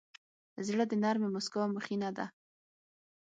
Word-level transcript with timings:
زړه 0.67 0.83
د 0.87 0.93
نرمې 1.03 1.27
موسکا 1.33 1.61
مخینه 1.75 2.09
ده. 2.17 2.25